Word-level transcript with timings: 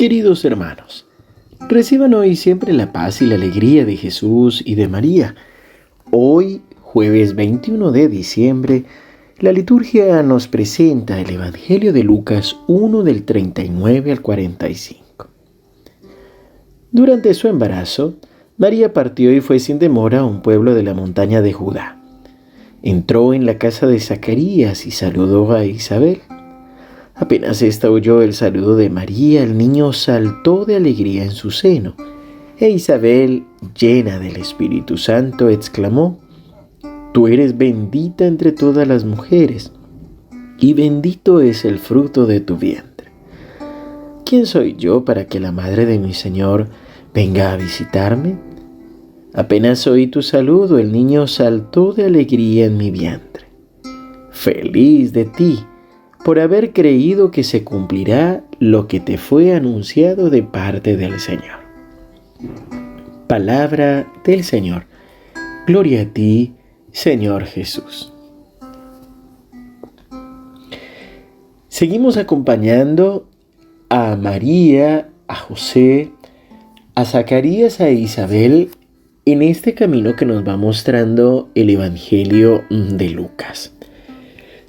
Queridos 0.00 0.46
hermanos, 0.46 1.04
reciban 1.68 2.14
hoy 2.14 2.34
siempre 2.34 2.72
la 2.72 2.90
paz 2.90 3.20
y 3.20 3.26
la 3.26 3.34
alegría 3.34 3.84
de 3.84 3.98
Jesús 3.98 4.62
y 4.64 4.74
de 4.74 4.88
María. 4.88 5.34
Hoy, 6.10 6.62
jueves 6.80 7.34
21 7.34 7.92
de 7.92 8.08
diciembre, 8.08 8.84
la 9.40 9.52
liturgia 9.52 10.22
nos 10.22 10.48
presenta 10.48 11.20
el 11.20 11.28
Evangelio 11.28 11.92
de 11.92 12.02
Lucas 12.02 12.56
1 12.66 13.02
del 13.02 13.24
39 13.24 14.12
al 14.12 14.22
45. 14.22 15.28
Durante 16.90 17.34
su 17.34 17.48
embarazo, 17.48 18.14
María 18.56 18.94
partió 18.94 19.30
y 19.30 19.42
fue 19.42 19.58
sin 19.58 19.78
demora 19.78 20.20
a 20.20 20.24
un 20.24 20.40
pueblo 20.40 20.74
de 20.74 20.82
la 20.82 20.94
montaña 20.94 21.42
de 21.42 21.52
Judá. 21.52 22.00
Entró 22.82 23.34
en 23.34 23.44
la 23.44 23.58
casa 23.58 23.86
de 23.86 24.00
Zacarías 24.00 24.86
y 24.86 24.92
saludó 24.92 25.52
a 25.52 25.66
Isabel. 25.66 26.22
Apenas 27.20 27.60
ésta 27.60 27.90
oyó 27.90 28.22
el 28.22 28.32
saludo 28.32 28.76
de 28.76 28.88
María, 28.88 29.42
el 29.42 29.58
niño 29.58 29.92
saltó 29.92 30.64
de 30.64 30.76
alegría 30.76 31.22
en 31.22 31.32
su 31.32 31.50
seno. 31.50 31.94
E 32.58 32.70
Isabel, 32.70 33.44
llena 33.78 34.18
del 34.18 34.36
Espíritu 34.36 34.96
Santo, 34.96 35.50
exclamó, 35.50 36.18
Tú 37.12 37.28
eres 37.28 37.58
bendita 37.58 38.24
entre 38.24 38.52
todas 38.52 38.88
las 38.88 39.04
mujeres, 39.04 39.70
y 40.58 40.72
bendito 40.72 41.40
es 41.40 41.66
el 41.66 41.78
fruto 41.78 42.24
de 42.24 42.40
tu 42.40 42.56
vientre. 42.56 43.10
¿Quién 44.24 44.46
soy 44.46 44.76
yo 44.76 45.04
para 45.04 45.26
que 45.26 45.40
la 45.40 45.52
madre 45.52 45.84
de 45.84 45.98
mi 45.98 46.14
Señor 46.14 46.68
venga 47.12 47.52
a 47.52 47.56
visitarme? 47.58 48.38
Apenas 49.34 49.86
oí 49.86 50.06
tu 50.06 50.22
saludo, 50.22 50.78
el 50.78 50.90
niño 50.90 51.26
saltó 51.26 51.92
de 51.92 52.06
alegría 52.06 52.64
en 52.64 52.78
mi 52.78 52.90
vientre. 52.90 53.44
Feliz 54.30 55.12
de 55.12 55.26
ti 55.26 55.58
por 56.24 56.38
haber 56.38 56.72
creído 56.72 57.30
que 57.30 57.44
se 57.44 57.64
cumplirá 57.64 58.44
lo 58.58 58.88
que 58.88 59.00
te 59.00 59.16
fue 59.16 59.54
anunciado 59.54 60.30
de 60.30 60.42
parte 60.42 60.96
del 60.96 61.18
Señor. 61.20 61.60
Palabra 63.26 64.12
del 64.24 64.44
Señor. 64.44 64.84
Gloria 65.66 66.02
a 66.02 66.06
ti, 66.06 66.54
Señor 66.92 67.44
Jesús. 67.44 68.12
Seguimos 71.68 72.16
acompañando 72.16 73.28
a 73.88 74.16
María, 74.16 75.08
a 75.28 75.36
José, 75.36 76.10
a 76.94 77.04
Zacarías, 77.04 77.80
a 77.80 77.90
Isabel 77.90 78.70
en 79.24 79.42
este 79.42 79.74
camino 79.74 80.16
que 80.16 80.26
nos 80.26 80.46
va 80.46 80.56
mostrando 80.56 81.48
el 81.54 81.70
Evangelio 81.70 82.64
de 82.68 83.08
Lucas. 83.10 83.72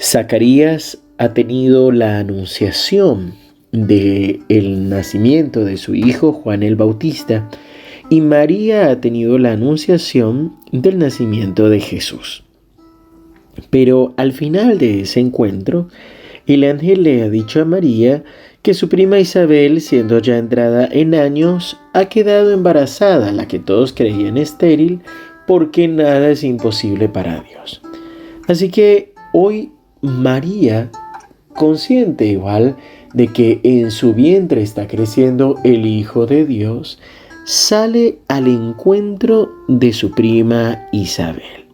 Zacarías 0.00 0.98
ha 1.20 1.34
tenido 1.34 1.92
la 1.92 2.18
anunciación 2.18 3.34
de 3.72 4.40
el 4.48 4.88
nacimiento 4.88 5.66
de 5.66 5.76
su 5.76 5.94
hijo 5.94 6.32
Juan 6.32 6.62
el 6.62 6.76
Bautista 6.76 7.46
y 8.08 8.22
María 8.22 8.90
ha 8.90 9.02
tenido 9.02 9.36
la 9.36 9.52
anunciación 9.52 10.56
del 10.72 10.98
nacimiento 10.98 11.68
de 11.68 11.80
Jesús. 11.80 12.42
Pero 13.68 14.14
al 14.16 14.32
final 14.32 14.78
de 14.78 15.02
ese 15.02 15.20
encuentro, 15.20 15.88
el 16.46 16.64
ángel 16.64 17.02
le 17.02 17.22
ha 17.22 17.28
dicho 17.28 17.60
a 17.60 17.66
María 17.66 18.24
que 18.62 18.72
su 18.72 18.88
prima 18.88 19.20
Isabel, 19.20 19.82
siendo 19.82 20.20
ya 20.20 20.38
entrada 20.38 20.88
en 20.90 21.14
años, 21.14 21.78
ha 21.92 22.06
quedado 22.06 22.50
embarazada, 22.50 23.30
la 23.30 23.46
que 23.46 23.58
todos 23.58 23.92
creían 23.92 24.38
estéril, 24.38 25.02
porque 25.46 25.86
nada 25.86 26.30
es 26.30 26.44
imposible 26.44 27.10
para 27.10 27.42
Dios. 27.42 27.82
Así 28.48 28.70
que 28.70 29.12
hoy 29.34 29.72
María 30.00 30.90
consciente 31.60 32.24
igual 32.24 32.74
de 33.12 33.28
que 33.28 33.60
en 33.64 33.90
su 33.90 34.14
vientre 34.14 34.62
está 34.62 34.88
creciendo 34.88 35.56
el 35.62 35.84
Hijo 35.84 36.24
de 36.24 36.46
Dios, 36.46 36.98
sale 37.44 38.20
al 38.28 38.48
encuentro 38.48 39.50
de 39.68 39.92
su 39.92 40.12
prima 40.12 40.88
Isabel. 40.90 41.66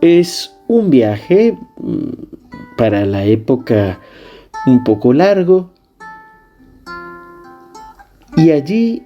Es 0.00 0.54
un 0.68 0.88
viaje 0.88 1.58
mm, 1.78 2.76
para 2.76 3.04
la 3.06 3.24
época 3.24 3.98
un 4.68 4.84
poco 4.84 5.12
largo 5.14 5.72
y 8.36 8.52
allí 8.52 9.02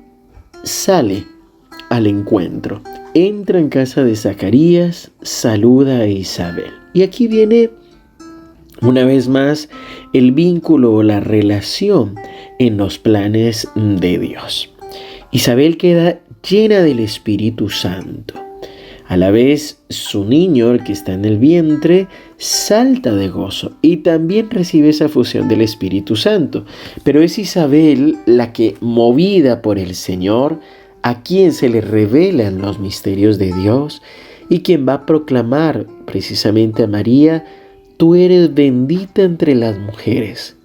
sale 0.62 1.24
al 1.88 2.06
encuentro. 2.06 2.82
Entra 3.14 3.58
en 3.58 3.70
casa 3.70 4.04
de 4.04 4.14
Zacarías, 4.14 5.10
saluda 5.22 6.00
a 6.00 6.06
Isabel. 6.06 6.70
Y 6.92 7.02
aquí 7.02 7.28
viene 7.28 7.70
una 8.82 9.04
vez 9.04 9.28
más, 9.28 9.68
el 10.12 10.32
vínculo 10.32 10.94
o 10.94 11.02
la 11.02 11.20
relación 11.20 12.16
en 12.58 12.76
los 12.76 12.98
planes 12.98 13.68
de 13.74 14.18
Dios. 14.18 14.70
Isabel 15.30 15.76
queda 15.76 16.20
llena 16.48 16.80
del 16.80 17.00
Espíritu 17.00 17.68
Santo. 17.70 18.34
A 19.06 19.16
la 19.18 19.30
vez, 19.30 19.82
su 19.90 20.24
niño, 20.24 20.70
el 20.70 20.82
que 20.82 20.92
está 20.92 21.12
en 21.12 21.26
el 21.26 21.38
vientre, 21.38 22.08
salta 22.38 23.14
de 23.14 23.28
gozo 23.28 23.72
y 23.82 23.98
también 23.98 24.50
recibe 24.50 24.88
esa 24.88 25.10
fusión 25.10 25.46
del 25.46 25.60
Espíritu 25.60 26.16
Santo. 26.16 26.64
Pero 27.02 27.20
es 27.20 27.38
Isabel 27.38 28.16
la 28.24 28.52
que, 28.52 28.76
movida 28.80 29.60
por 29.60 29.78
el 29.78 29.94
Señor, 29.94 30.58
a 31.02 31.22
quien 31.22 31.52
se 31.52 31.68
le 31.68 31.82
revelan 31.82 32.62
los 32.62 32.78
misterios 32.78 33.36
de 33.38 33.52
Dios 33.52 34.00
y 34.48 34.60
quien 34.60 34.88
va 34.88 34.94
a 34.94 35.06
proclamar 35.06 35.86
precisamente 36.06 36.84
a 36.84 36.86
María 36.86 37.44
tú 37.96 38.14
eres 38.14 38.54
bendita 38.54 39.22
entre 39.22 39.54
las 39.54 39.78
mujeres. 39.78 40.56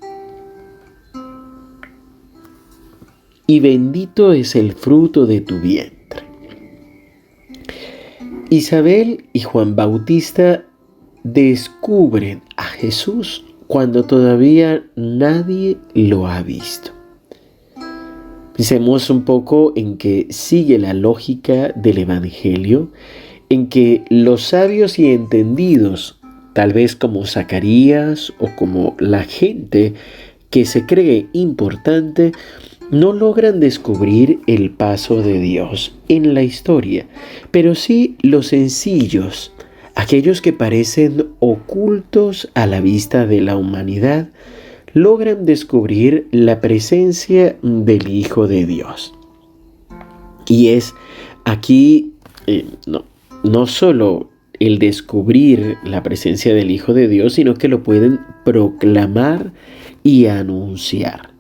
Y 3.48 3.60
bendito 3.60 4.34
es 4.34 4.56
el 4.56 4.74
fruto 4.74 5.26
de 5.26 5.42
tu 5.42 5.60
vientre. 5.60 6.24
Isabel 8.50 9.26
y 9.34 9.42
Juan 9.42 9.76
Bautista 9.76 10.66
descubren 11.24 12.42
a 12.58 12.64
Jesús 12.64 13.46
cuando 13.68 14.06
todavía 14.06 14.84
nadie 14.96 15.78
lo 15.94 16.28
ha 16.28 16.42
visto. 16.42 16.92
Pensemos 18.56 19.10
un 19.10 19.24
poco 19.24 19.74
en 19.76 19.98
que 19.98 20.28
sigue 20.32 20.80
la 20.80 20.94
lógica 20.94 21.72
del 21.76 22.00
Evangelio, 22.00 22.92
en 23.50 23.70
que 23.70 24.04
los 24.10 24.44
sabios 24.44 25.00
y 25.00 25.12
entendidos 25.12 26.19
tal 26.54 26.74
vez 26.74 26.96
como 26.96 27.26
Zacarías 27.26 28.34
o 28.40 28.50
como 28.56 28.96
la 29.00 29.24
gente 29.24 29.94
que 30.50 30.66
se 30.66 30.86
cree 30.86 31.28
importante, 31.34 32.32
no 32.92 33.14
logran 33.14 33.60
descubrir 33.60 34.40
el 34.48 34.72
paso 34.72 35.22
de 35.22 35.40
Dios 35.40 35.94
en 36.08 36.34
la 36.34 36.42
historia, 36.42 37.06
pero 37.52 37.76
sí 37.76 38.16
los 38.22 38.48
sencillos, 38.48 39.54
aquellos 39.96 40.42
que 40.42 40.54
parecen 40.54 41.28
ocultos 41.40 42.50
a 42.56 42.66
la 42.66 42.82
vista 42.82 43.28
de 43.28 43.42
la 43.42 43.56
humanidad, 43.56 44.30
logran 44.94 45.46
descubrir 45.46 46.28
la 46.32 46.62
presencia 46.62 47.56
del 47.62 48.08
Hijo 48.08 48.48
de 48.48 48.66
Dios. 48.66 49.14
Y 50.48 50.70
es 50.70 50.96
aquí 51.46 52.14
eh, 52.48 52.66
no, 52.88 53.06
no 53.44 53.68
solo 53.68 54.29
el 54.60 54.80
descubrir 54.80 55.78
la 55.84 56.04
presencia 56.04 56.54
del 56.54 56.72
Hijo 56.72 56.94
de 56.94 57.08
Dios, 57.08 57.34
sino 57.34 57.54
que 57.54 57.68
lo 57.68 57.84
pueden 57.84 58.20
proclamar 58.44 59.52
y 60.04 60.26
anunciar. 60.26 61.32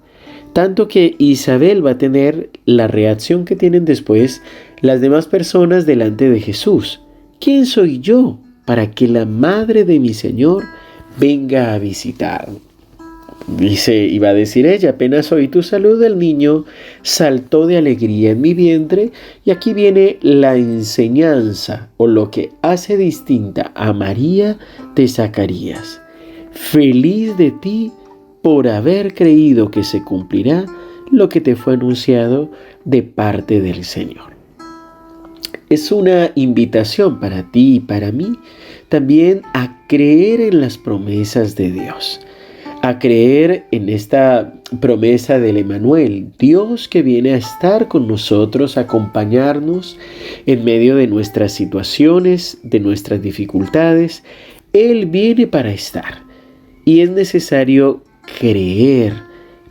Tanto 0.53 0.87
que 0.87 1.15
Isabel 1.19 1.85
va 1.85 1.91
a 1.91 1.97
tener 1.97 2.49
la 2.65 2.87
reacción 2.87 3.45
que 3.45 3.55
tienen 3.55 3.85
después 3.85 4.41
las 4.81 5.01
demás 5.01 5.27
personas 5.27 5.85
delante 5.85 6.29
de 6.29 6.39
Jesús. 6.39 7.01
¿Quién 7.39 7.65
soy 7.65 7.99
yo 7.99 8.39
para 8.65 8.91
que 8.91 9.07
la 9.07 9.25
madre 9.25 9.85
de 9.85 9.99
mi 9.99 10.13
Señor 10.13 10.63
venga 11.19 11.73
a 11.73 11.79
visitarme? 11.79 12.68
Dice, 13.57 14.05
iba 14.05 14.29
a 14.29 14.33
decir 14.33 14.67
ella, 14.67 14.91
apenas 14.91 15.31
oí 15.31 15.47
tu 15.47 15.63
salud, 15.63 16.01
el 16.03 16.19
niño 16.19 16.65
saltó 17.01 17.65
de 17.65 17.77
alegría 17.77 18.31
en 18.31 18.41
mi 18.41 18.53
vientre 18.53 19.11
y 19.43 19.51
aquí 19.51 19.73
viene 19.73 20.17
la 20.21 20.55
enseñanza 20.55 21.89
o 21.97 22.07
lo 22.07 22.29
que 22.29 22.51
hace 22.61 22.95
distinta 22.95 23.71
a 23.75 23.91
María 23.91 24.57
de 24.95 25.07
Zacarías. 25.07 25.99
Feliz 26.51 27.37
de 27.37 27.51
ti 27.51 27.91
por 28.41 28.67
haber 28.67 29.13
creído 29.13 29.71
que 29.71 29.83
se 29.83 30.03
cumplirá 30.03 30.65
lo 31.11 31.27
que 31.27 31.41
te 31.41 31.55
fue 31.55 31.73
anunciado 31.73 32.51
de 32.85 33.01
parte 33.01 33.61
del 33.61 33.83
Señor. 33.83 34.33
Es 35.69 35.91
una 35.91 36.31
invitación 36.35 37.19
para 37.19 37.51
ti 37.51 37.75
y 37.75 37.79
para 37.79 38.11
mí 38.11 38.37
también 38.89 39.41
a 39.53 39.85
creer 39.87 40.41
en 40.41 40.61
las 40.61 40.77
promesas 40.77 41.55
de 41.55 41.71
Dios 41.71 42.21
a 42.81 42.97
creer 42.99 43.65
en 43.71 43.89
esta 43.89 44.53
promesa 44.79 45.39
del 45.39 45.57
Emanuel, 45.57 46.31
Dios 46.37 46.87
que 46.87 47.01
viene 47.01 47.33
a 47.33 47.37
estar 47.37 47.87
con 47.87 48.07
nosotros, 48.07 48.77
a 48.77 48.81
acompañarnos 48.81 49.97
en 50.45 50.63
medio 50.63 50.95
de 50.95 51.07
nuestras 51.07 51.51
situaciones, 51.51 52.59
de 52.63 52.79
nuestras 52.79 53.21
dificultades. 53.21 54.23
Él 54.71 55.07
viene 55.07 55.47
para 55.47 55.71
estar 55.71 56.23
y 56.85 57.01
es 57.01 57.09
necesario 57.09 58.03
creer, 58.39 59.13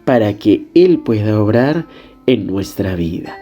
para 0.04 0.34
que 0.34 0.64
Él 0.74 0.98
pueda 1.00 1.40
obrar 1.40 1.86
en 2.26 2.46
nuestra 2.46 2.94
vida. 2.94 3.36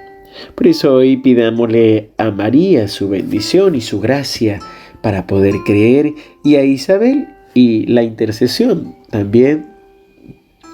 Por 0.55 0.67
eso 0.67 0.95
hoy 0.95 1.17
pidámosle 1.17 2.11
a 2.19 2.31
María 2.31 2.89
su 2.89 3.09
bendición 3.09 3.75
y 3.75 3.81
su 3.81 4.01
gracia 4.01 4.61
para 5.01 5.27
poder 5.27 5.55
creer 5.65 6.13
y 6.45 6.57
a 6.57 6.65
Isabel 6.65 7.29
y 7.55 7.87
la 7.87 8.03
intercesión 8.03 8.96
también 9.11 9.67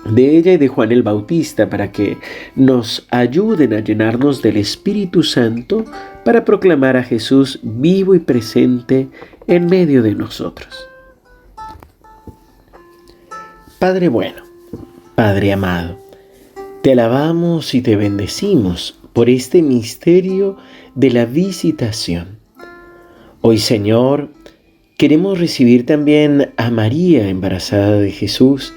de 0.05 0.37
ella 0.37 0.53
y 0.55 0.57
de 0.57 0.69
Juan 0.69 0.93
el 0.93 1.03
Bautista 1.03 1.71
para 1.71 1.93
que 1.93 2.19
nos 2.57 3.07
ayuden 3.11 3.73
a 3.73 3.81
llenarnos 3.81 4.43
del 4.43 4.57
Espíritu 4.57 5.23
Santo 5.23 5.85
para 6.25 6.45
proclamar 6.45 6.97
a 6.97 7.05
Jesús 7.05 7.61
vivo 7.63 8.15
y 8.15 8.19
presente 8.19 9.09
en 9.47 9.67
medio 9.67 10.03
de 10.03 10.15
nosotros. 10.15 10.89
Padre 13.79 14.09
bueno, 14.09 14.43
Padre 15.15 15.53
amado, 15.53 15.99
te 16.83 16.93
alabamos 16.93 17.75
y 17.75 17.83
te 17.83 17.97
bendecimos 17.97 18.99
por 19.13 19.29
este 19.29 19.63
misterio 19.63 20.57
de 20.95 21.11
la 21.11 21.27
visitación. 21.27 22.39
Hoy, 23.41 23.59
Señor, 23.59 24.31
queremos 25.03 25.41
recibir 25.41 25.85
también 25.85 26.53
a 26.57 26.71
María, 26.71 27.29
embarazada 27.29 27.99
de 27.99 28.13
Jesús, 28.13 28.73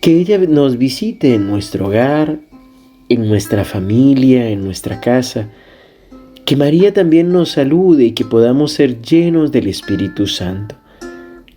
que 0.00 0.16
ella 0.16 0.38
nos 0.38 0.78
visite 0.78 1.34
en 1.34 1.48
nuestro 1.48 1.88
hogar, 1.88 2.38
en 3.08 3.28
nuestra 3.28 3.64
familia, 3.64 4.48
en 4.48 4.64
nuestra 4.64 5.00
casa. 5.00 5.50
Que 6.44 6.54
María 6.54 6.94
también 6.94 7.32
nos 7.32 7.50
salude 7.50 8.04
y 8.04 8.12
que 8.12 8.24
podamos 8.24 8.74
ser 8.74 9.02
llenos 9.02 9.50
del 9.50 9.66
Espíritu 9.66 10.28
Santo. 10.28 10.76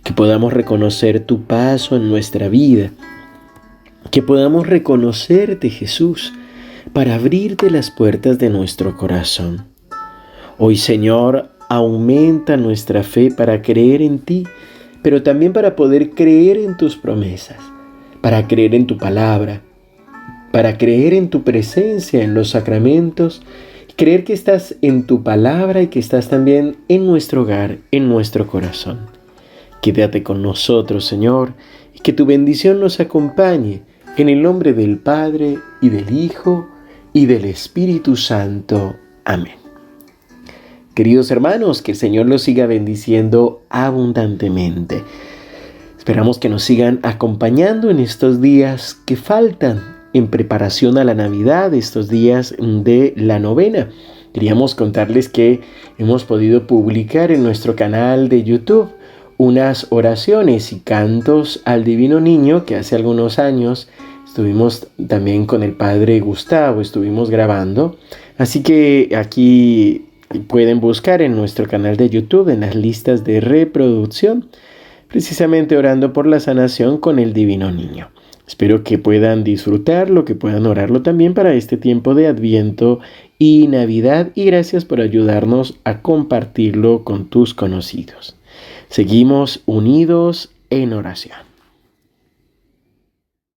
Que 0.02 0.12
podamos 0.12 0.52
reconocer 0.52 1.20
tu 1.20 1.44
paso 1.44 1.94
en 1.94 2.08
nuestra 2.08 2.48
vida. 2.48 2.90
Que 4.10 4.22
podamos 4.22 4.66
reconocerte, 4.66 5.70
Jesús, 5.70 6.32
para 6.92 7.14
abrirte 7.14 7.70
las 7.70 7.92
puertas 7.92 8.40
de 8.40 8.50
nuestro 8.50 8.96
corazón. 8.96 9.66
Hoy, 10.58 10.76
Señor, 10.76 11.59
aumenta 11.70 12.58
nuestra 12.58 13.02
fe 13.02 13.30
para 13.30 13.62
creer 13.62 14.02
en 14.02 14.18
ti, 14.18 14.46
pero 15.02 15.22
también 15.22 15.54
para 15.54 15.74
poder 15.74 16.10
creer 16.10 16.58
en 16.58 16.76
tus 16.76 16.96
promesas 16.96 17.56
para 18.20 18.46
creer 18.46 18.74
en 18.74 18.86
tu 18.86 18.98
palabra, 18.98 19.62
para 20.52 20.76
creer 20.78 21.14
en 21.14 21.30
tu 21.30 21.42
presencia 21.42 22.22
en 22.22 22.34
los 22.34 22.50
sacramentos, 22.50 23.42
creer 23.96 24.24
que 24.24 24.32
estás 24.32 24.76
en 24.82 25.06
tu 25.06 25.22
palabra 25.22 25.82
y 25.82 25.88
que 25.88 25.98
estás 25.98 26.28
también 26.28 26.76
en 26.88 27.06
nuestro 27.06 27.42
hogar, 27.42 27.78
en 27.90 28.08
nuestro 28.08 28.46
corazón. 28.46 29.06
Quédate 29.82 30.22
con 30.22 30.42
nosotros, 30.42 31.06
Señor, 31.06 31.54
y 31.94 32.00
que 32.00 32.12
tu 32.12 32.26
bendición 32.26 32.80
nos 32.80 33.00
acompañe 33.00 33.82
en 34.16 34.28
el 34.28 34.42
nombre 34.42 34.72
del 34.72 34.98
Padre 34.98 35.58
y 35.80 35.88
del 35.88 36.12
Hijo 36.12 36.66
y 37.12 37.26
del 37.26 37.46
Espíritu 37.46 38.16
Santo. 38.16 38.96
Amén. 39.24 39.59
Queridos 40.94 41.30
hermanos, 41.30 41.82
que 41.82 41.92
el 41.92 41.96
Señor 41.96 42.26
los 42.26 42.42
siga 42.42 42.66
bendiciendo 42.66 43.62
abundantemente. 43.70 45.04
Esperamos 45.96 46.38
que 46.38 46.48
nos 46.48 46.64
sigan 46.64 46.98
acompañando 47.04 47.90
en 47.90 48.00
estos 48.00 48.40
días 48.40 48.98
que 49.06 49.14
faltan 49.14 49.80
en 50.12 50.26
preparación 50.26 50.98
a 50.98 51.04
la 51.04 51.14
Navidad, 51.14 51.72
estos 51.74 52.08
días 52.08 52.54
de 52.58 53.14
la 53.16 53.38
novena. 53.38 53.88
Queríamos 54.34 54.74
contarles 54.74 55.28
que 55.28 55.60
hemos 55.98 56.24
podido 56.24 56.66
publicar 56.66 57.30
en 57.30 57.44
nuestro 57.44 57.76
canal 57.76 58.28
de 58.28 58.42
YouTube 58.42 58.90
unas 59.38 59.86
oraciones 59.90 60.72
y 60.72 60.80
cantos 60.80 61.62
al 61.64 61.84
Divino 61.84 62.20
Niño 62.20 62.64
que 62.64 62.76
hace 62.76 62.96
algunos 62.96 63.38
años 63.38 63.88
estuvimos 64.26 64.88
también 65.08 65.46
con 65.46 65.62
el 65.62 65.72
Padre 65.72 66.18
Gustavo, 66.20 66.80
estuvimos 66.80 67.30
grabando. 67.30 67.96
Así 68.38 68.62
que 68.62 69.16
aquí 69.16 70.09
pueden 70.38 70.80
buscar 70.80 71.22
en 71.22 71.34
nuestro 71.34 71.66
canal 71.66 71.96
de 71.96 72.08
YouTube 72.08 72.48
en 72.50 72.60
las 72.60 72.74
listas 72.74 73.24
de 73.24 73.40
reproducción 73.40 74.48
precisamente 75.08 75.76
orando 75.76 76.12
por 76.12 76.26
la 76.26 76.38
sanación 76.40 76.98
con 76.98 77.18
el 77.18 77.32
divino 77.32 77.70
niño. 77.72 78.10
Espero 78.46 78.82
que 78.82 78.98
puedan 78.98 79.44
disfrutarlo, 79.44 80.24
que 80.24 80.34
puedan 80.34 80.66
orarlo 80.66 81.02
también 81.02 81.34
para 81.34 81.54
este 81.54 81.76
tiempo 81.76 82.14
de 82.14 82.26
Adviento 82.26 83.00
y 83.38 83.68
Navidad 83.68 84.30
y 84.34 84.44
gracias 84.44 84.84
por 84.84 85.00
ayudarnos 85.00 85.78
a 85.84 86.00
compartirlo 86.02 87.04
con 87.04 87.28
tus 87.28 87.54
conocidos. 87.54 88.36
Seguimos 88.88 89.62
unidos 89.66 90.50
en 90.70 90.92
oración. 90.92 91.49